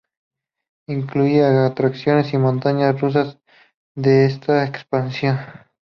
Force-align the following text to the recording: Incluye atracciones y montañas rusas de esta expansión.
Incluye 0.87 1.45
atracciones 1.45 2.33
y 2.33 2.37
montañas 2.39 2.99
rusas 2.99 3.37
de 3.93 4.25
esta 4.25 4.65
expansión. 4.65 5.37